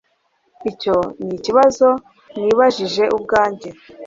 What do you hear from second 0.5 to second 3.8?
Icyo nikibazo nibajije ubwanjye